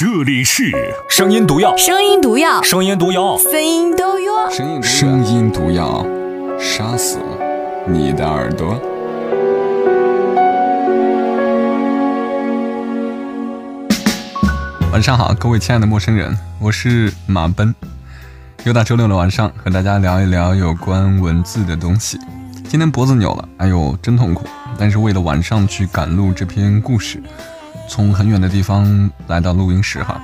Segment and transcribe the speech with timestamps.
[0.00, 0.72] 这里是
[1.10, 4.50] 声音毒药，声音毒药，声音毒药，声音毒药。
[4.80, 6.06] 声音毒药，
[6.58, 7.18] 杀死
[7.86, 8.80] 你的耳朵。
[14.90, 17.74] 晚上好，各位亲爱的陌生人，我是马奔。
[18.64, 22.18] 又到周六的晚上，和大家聊一聊有关文字的东西。
[22.66, 24.46] 今天脖子扭了，哎呦，真痛苦。
[24.78, 27.22] 但是为了晚上去赶路这篇故事，
[27.90, 30.22] 从很远的地方来到录音室哈。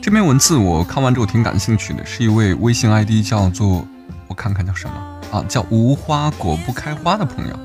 [0.00, 3.84] 这篇文字我看完之后挺感兴趣的，是一位微信 ID 叫做
[4.28, 4.94] 我看看叫什么
[5.32, 7.58] 啊，叫无花果不开花的朋友。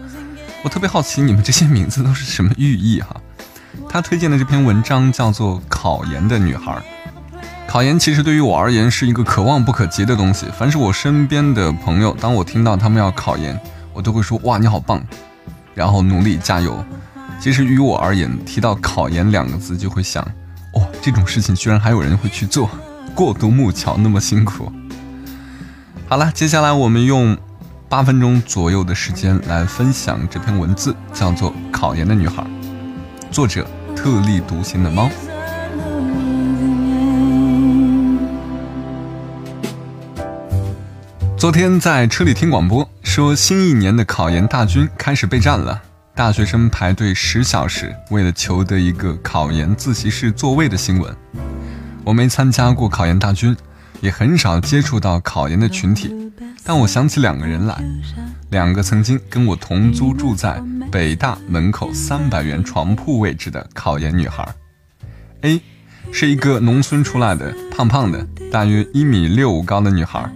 [0.63, 3.15] 我特别好奇你们这些名字都是什么寓意哈。
[3.87, 6.71] 他推荐的这篇文章叫做《考研的女孩》。
[7.67, 10.47] 考研其实对于我而言是一个可望不可及的东西。
[10.57, 13.57] 凡是我身边的朋友，当我听到他们要考研，
[13.93, 14.99] 我都会说：“哇，你好棒！”
[15.75, 16.83] 然后努力加油。
[17.39, 20.23] 其实于我而言，提到考研两个字，就会想：
[20.73, 22.69] 哦，这种事情居然还有人会去做，
[23.15, 24.71] 过独木桥那么辛苦。
[26.07, 27.37] 好了，接下来我们用
[27.87, 32.43] 八分钟左右的时间来分享这篇文字，叫做《考研的女孩》，
[33.31, 33.65] 作者。
[33.95, 35.09] 特立独行的猫。
[41.35, 45.81] 昨天在车里听广播，说新一年的考研大军开始备战了，
[46.19, 51.15] 大学生排队十小时，为了求得一个考研自习室座位的新闻。
[52.03, 53.55] 我没参加过考研大军，
[54.01, 56.13] 也很少接触到考研的群体，
[56.61, 57.81] 但我想起两个人来，
[58.49, 60.61] 两个曾经跟我同租住在。
[60.91, 64.45] 北大门口三百元床铺位置的考研女孩
[65.43, 65.61] ，A
[66.11, 70.29] 是一个农村出来的胖胖的，大约一米六五高的女孩，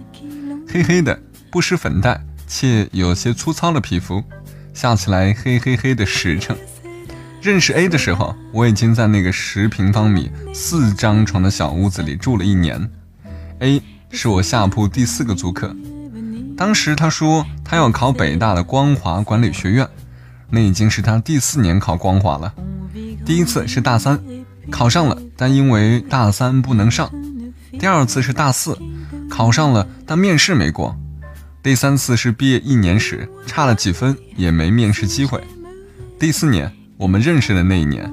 [0.66, 4.24] 黑黑的，不施粉黛且有些粗糙的皮肤，
[4.74, 6.54] 下起来黑黑黑的实诚。
[7.40, 12.90] 认识 A 的时候，我已经在那个十平方米、四张床的小屋子里住了一年。
[13.60, 13.80] A
[14.10, 15.74] 是我下铺第四个租客，
[16.56, 19.88] 当时他说他要考北大的光华管理学院。
[20.50, 22.54] 那已经是他第四年考光华了，
[23.24, 24.20] 第一次是大三，
[24.70, 27.08] 考上了，但因为大三不能上；
[27.78, 28.78] 第二次是大四，
[29.28, 30.94] 考上了，但面试没过；
[31.64, 35.40] 第三次是毕业一年时，差了几分也没面试机会；
[36.18, 38.12] 第四年我们认识的那一年，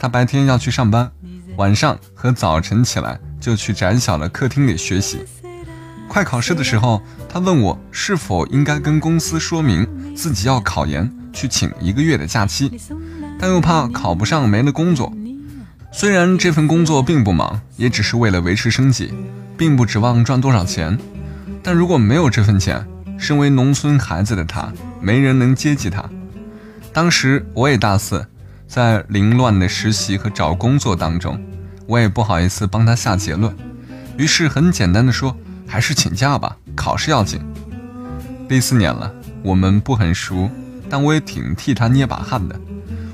[0.00, 1.08] 他白天要去上班，
[1.56, 5.20] 晚上和早晨起来就去窄小的客厅里学习。
[6.08, 11.08] 快考试的时候，他问我是否应该跟公司说明自己要考研。
[11.32, 12.80] 去请一个月的假期，
[13.38, 15.12] 但又怕考不上没了工作。
[15.92, 19.14] 虽然这份工作并不忙，也只是为了维持生计，
[19.56, 20.98] 并不指望赚多少钱。
[21.70, 22.82] 但如果没有这份钱，
[23.18, 26.02] 身为农村孩子的他，没人能接济他。
[26.94, 28.26] 当时我也大四，
[28.66, 31.38] 在凌乱的实习和找工作当中，
[31.86, 33.54] 我也不好意思帮他下结论，
[34.16, 35.36] 于是很简单的说，
[35.66, 37.38] 还是请假吧，考试要紧。
[38.48, 39.12] 第四年了，
[39.42, 40.50] 我们不很熟。
[40.88, 42.58] 但我也挺替他捏把汗的，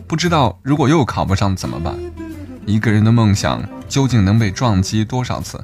[0.07, 1.93] 不知道如果又考不上怎么办？
[2.67, 5.59] 一个人的梦想究竟能被撞击多少次？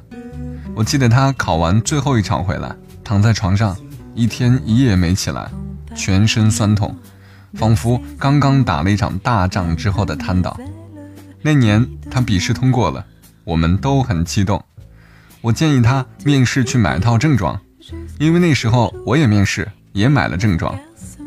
[0.73, 3.75] 我记得他考完最后一场回来，躺在床上
[4.15, 5.51] 一天一夜没起来，
[5.95, 6.95] 全身酸痛，
[7.53, 10.57] 仿佛刚刚打了一场大仗之后的瘫倒。
[11.41, 13.05] 那年他笔试通过了，
[13.43, 14.63] 我们都很激动。
[15.41, 17.59] 我建议他面试去买套正装，
[18.19, 20.77] 因为那时候我也面试，也买了正装。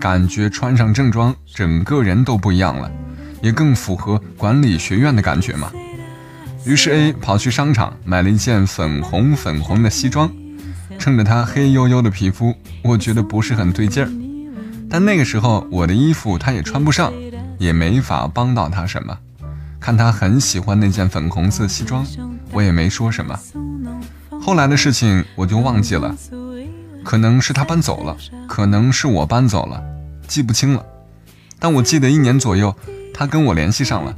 [0.01, 2.91] 感觉穿上正装，整个人都不一样了，
[3.43, 5.71] 也更符合管理学院的感觉嘛。
[6.65, 10.31] 于是 A 跑去商场买了一件粉红粉红的西装，
[10.99, 14.11] 衬着他黑黝黝的皮肤，我觉得不是很对劲儿。
[14.89, 17.13] 但那个时候我的衣服他也穿不上，
[17.59, 19.19] 也没法帮到他什么。
[19.79, 22.07] 看他很喜欢那件粉红色西装，
[22.51, 23.39] 我也没说什么。
[24.41, 26.17] 后来的事情我就忘记了。
[27.05, 28.17] 可能是他搬走了，
[28.49, 29.83] 可能是我搬走了，
[30.27, 30.83] 记不清了。
[31.59, 32.75] 但我记得一年左右，
[33.13, 34.17] 他跟我联系上了。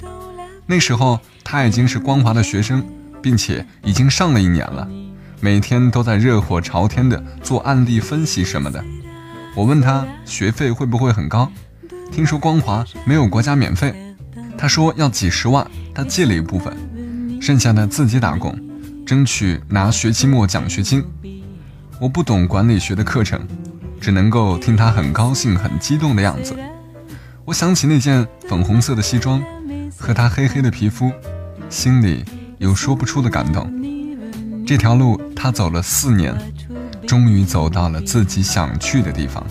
[0.66, 2.84] 那时候他已经是光华的学生，
[3.22, 4.88] 并且已经上了一年了，
[5.40, 8.84] 每天都在热火朝天的做案例分析什么的。
[9.54, 11.50] 我问他学费会不会很高，
[12.10, 13.94] 听说光华没有国家免费，
[14.58, 16.76] 他说要几十万，他借了一部分，
[17.40, 18.58] 剩下的自己打工，
[19.06, 21.04] 争取拿学期末奖学金。
[22.00, 23.46] 我不懂管理学的课程，
[24.00, 26.54] 只能够听他很高兴、很激动的样子。
[27.44, 29.40] 我想起那件粉红色的西装
[29.96, 31.12] 和他黑黑的皮肤，
[31.68, 32.24] 心里
[32.58, 33.70] 有说不出的感动。
[34.66, 36.34] 这条路他走了四年，
[37.06, 39.46] 终于走到了自己想去的地方。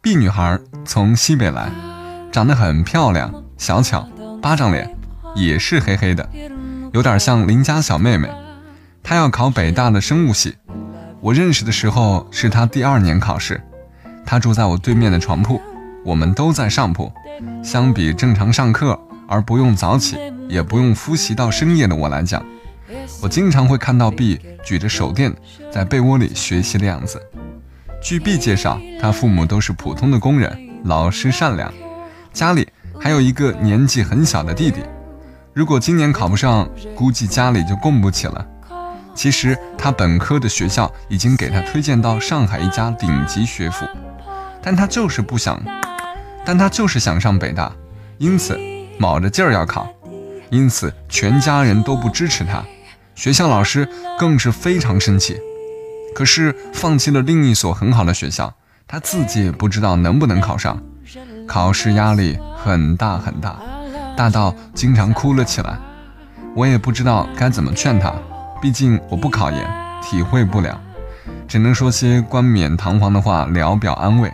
[0.00, 1.70] ，B 女孩从西北来，
[2.30, 4.08] 长得很漂亮，小巧，
[4.40, 4.96] 巴掌脸，
[5.34, 6.28] 也是黑黑的，
[6.92, 8.30] 有点像邻家小妹妹。
[9.02, 10.56] 她要考北大的生物系，
[11.20, 13.60] 我认识的时候是他第二年考试。
[14.24, 15.60] 他住在我对面的床铺，
[16.04, 17.10] 我们都在上铺。
[17.62, 20.16] 相比正常上课而不用早起，
[20.48, 22.44] 也不用复习到深夜的我来讲，
[23.22, 25.34] 我经常会看到 B 举着手电
[25.72, 27.20] 在被窝里学习的样子。
[28.02, 31.72] 据 B 介绍，他父母都是普通的工人，老实善良，
[32.32, 32.68] 家里
[32.98, 34.82] 还有一个年纪很小的弟弟。
[35.54, 38.46] 如果今年考不上，估计家里就供不起了。
[39.18, 43.84] 其实他本科的学校已经给他推荐到上海一家顶级学府，
[44.62, 45.60] 但他就是不想，
[46.46, 47.72] 但他就是想上北大，
[48.18, 48.56] 因此
[48.96, 49.88] 卯着劲儿要考，
[50.50, 52.62] 因此全家人都不支持他，
[53.16, 55.36] 学校老师更是非常生气。
[56.14, 58.54] 可是放弃了另一所很好的学校，
[58.86, 60.80] 他自己也不知道能不能考上，
[61.44, 63.58] 考试压力很大很大，
[64.16, 65.76] 大到经常哭了起来。
[66.54, 68.14] 我也不知道该怎么劝他，
[68.60, 69.66] 毕竟我不考研，
[70.02, 70.80] 体会不了，
[71.46, 74.32] 只能说些冠冕堂皇的话聊表安慰。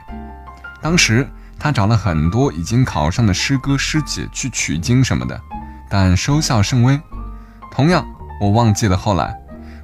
[0.82, 1.28] 当时
[1.58, 5.40] 他找了很多已经考上的师哥师姐去取经什么的，
[5.88, 7.00] 但收效甚微。
[7.70, 8.06] 同样，
[8.40, 9.34] 我忘记了后来，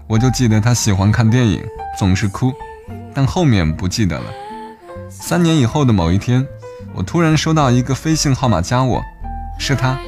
[0.06, 1.62] 我就记得他喜欢看电影。
[1.98, 2.52] 总是哭，
[3.12, 4.25] 但后面不记得了。
[5.10, 6.46] 三年以后的某一天，
[6.94, 9.02] 我突然收到一个飞信号码加我，
[9.58, 9.98] 是他。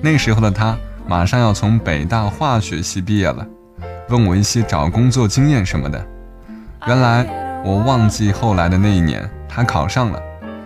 [0.00, 0.76] 那时候的他
[1.06, 3.46] 马上要从北大化学系毕业了，
[4.08, 6.04] 问我一些找工作经验什么的。
[6.86, 7.26] 原来
[7.64, 10.22] 我忘记后来的那一年，他考上了，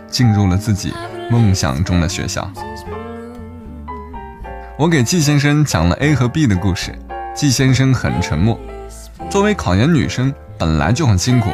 [0.09, 0.93] 进入了自己
[1.31, 2.51] 梦想中的学校。
[4.79, 6.93] 我给季先生讲了 A 和 B 的故事，
[7.35, 8.59] 季先生很沉默。
[9.31, 10.33] 作为考研女生。
[10.59, 11.51] 本来就很辛苦，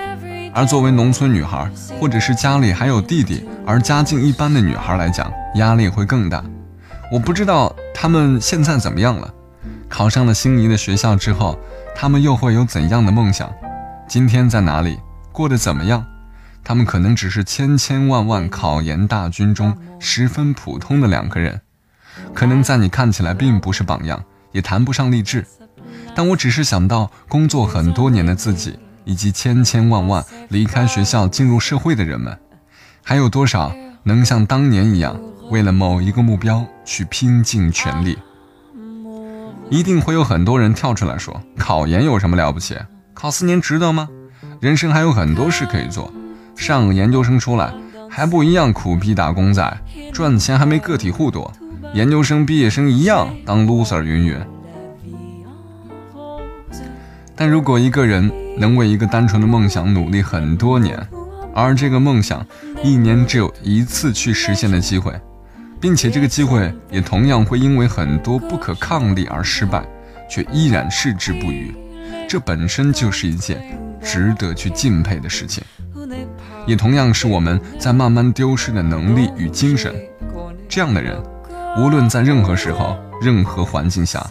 [0.53, 1.67] 而作为农村女孩，
[1.99, 6.45] 或者是家里还有弟弟而家境一般的女孩来讲，压力会更大。
[7.11, 9.33] 我不知道他们现在怎么样了，
[9.89, 11.59] 考上了心仪的学校之后，
[12.01, 13.53] 他们又会有怎样的梦想？
[14.07, 15.01] 今天在哪里，
[15.33, 16.07] 过得怎么样？
[16.63, 21.61] 他们可能只是千千万万考研大军中十分普通的两个人，
[22.33, 24.23] 可能在你看起来并不是榜样，
[24.53, 25.45] 也谈不上励志。
[26.15, 28.79] 但我只是想到工作很多年的自己。
[29.05, 32.39] 以及千千万万离开学校进入社会的人们，
[33.03, 35.19] 还有多少能像当年一样
[35.49, 38.19] 为了某一个目标去拼尽全力？
[39.71, 42.77] 一定会有很多人跳出来说：“考研有什么了不起？
[43.13, 44.09] 考四年值得吗？
[44.61, 46.13] 人生还有很多事可以做。
[46.57, 47.73] 上个研究生出来
[48.09, 49.79] 还不一样苦逼打工仔，
[50.13, 51.53] 赚钱还没个体户多。
[51.95, 54.37] 研究生毕业生一样当 loser 云云。”
[57.37, 60.99] 但如果一个人能为一个单纯的梦想努力很多年，
[61.55, 62.45] 而这个梦想
[62.83, 65.13] 一年只有一次去实现的机会，
[65.81, 69.85] 并且这个机会也同样会因为很多不可抗力而失败，
[70.29, 71.75] 却依然矢志不渝，
[72.29, 73.63] 这本身就是一件
[74.03, 75.63] 值得去敬佩的事情，
[76.67, 79.95] 也同样是我们在慢慢丢失的能力与精神。
[80.69, 81.17] 这样的人，
[81.79, 84.27] 无论在任何时候、任何环境下，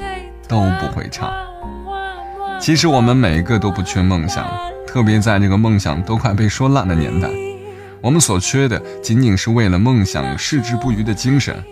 [0.48, 1.32] 都不会差。
[2.60, 4.48] 其实我们每个都不缺梦想，
[4.86, 7.30] 特别在这个梦想都快被说烂的年代，
[8.02, 11.64] 我们所缺的仅仅是为了梦想矢志不渝的精神，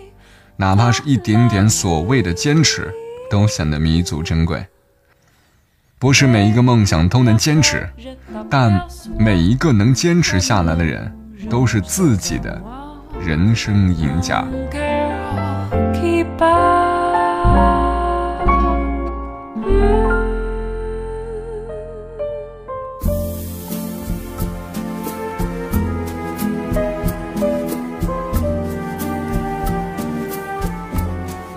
[0.56, 2.92] 哪怕是一点点所谓的坚持，
[3.30, 4.66] 都显得弥足珍贵。
[5.98, 7.88] 不是每一个梦想都能坚持，
[8.50, 8.86] 但
[9.18, 11.10] 每一个能坚持下来的人，
[11.48, 12.62] 都是自己的
[13.18, 14.46] 人生赢家。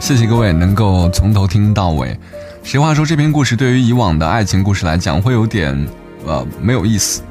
[0.09, 2.19] 谢谢各位能够从头听到尾。
[2.63, 5.87] 实话说，这篇故事对于以往的爱情故事来讲，会有点
[6.25, 7.21] 呃没有意思。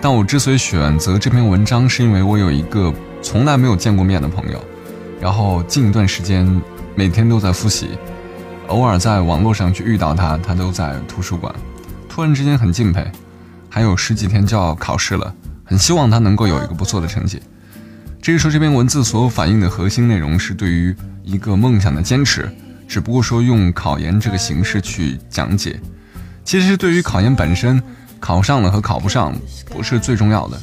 [0.00, 2.90] 但我之所以选择这篇文章，是因为我有一个
[3.20, 4.58] 从来没有见过面的朋友，
[5.20, 6.62] 然后近一段时间
[6.94, 7.90] 每天都在复习，
[8.68, 11.54] 偶尔在网络上去遇到他，他都在图书馆。
[12.08, 13.06] 突然之间很敬佩。
[13.68, 17.42] 还有十几天就要考试了，很希望他能够有一个不错的成绩。
[18.22, 22.50] 至于说，这篇文字所反映的核心内容是对于一个梦想的坚持，
[22.86, 25.80] 只不过说用考研这个形式去讲解。
[26.44, 27.82] 其实，对于考研本身，
[28.18, 29.34] 考上了和考不上
[29.70, 30.60] 不是最重要的，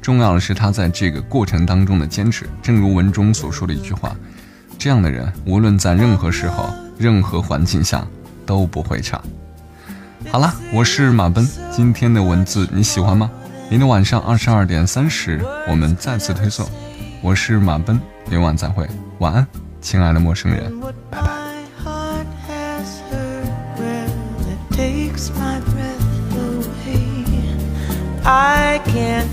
[0.00, 2.48] 重要的是他在这个过程当中的坚持。
[2.62, 4.14] 正如文中所说的一句话
[4.78, 8.06] ：“这样的人，无论在任何时候、任何环境下
[8.46, 9.20] 都不会差。”
[10.30, 13.28] 好了，我是马奔，今天的文字你喜欢吗？
[13.68, 16.68] 明天晚上二十二点三十，我们再次推送。
[17.22, 18.00] 我是马奔，
[18.30, 19.46] 明晚再会，晚安，
[19.82, 20.72] 亲爱的陌生人，
[21.10, 21.28] 拜拜。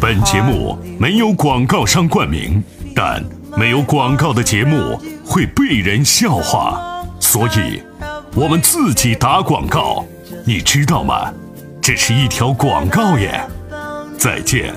[0.02, 2.62] 本节目没有广告商冠名，
[2.94, 3.24] 但
[3.58, 7.82] 没有广告的节目会被人笑话，所以
[8.36, 10.06] 我们自己打广告，
[10.46, 11.32] 你知道吗？
[11.82, 13.42] 这是一条广告耶！
[14.18, 14.74] 再见。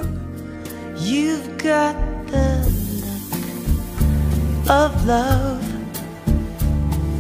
[4.71, 5.65] Of love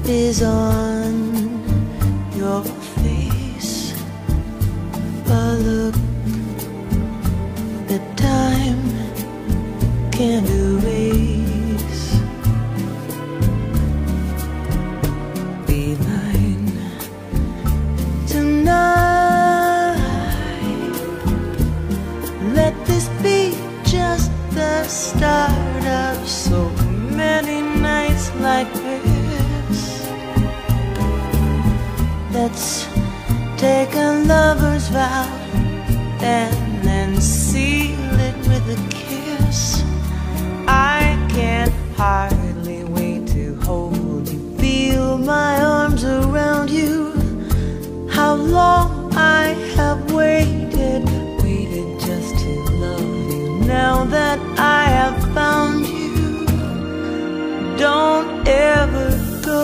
[0.08, 1.12] is on
[2.36, 2.62] your
[3.02, 3.92] face.
[5.26, 5.94] But look,
[7.88, 8.82] that time
[10.12, 11.29] can't erase.
[48.40, 51.04] long I have waited,
[51.42, 52.50] waited just to
[52.84, 53.66] love you.
[53.66, 56.46] Now that I have found you,
[57.76, 59.10] don't ever
[59.44, 59.62] go.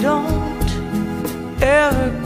[0.00, 2.21] Don't ever go.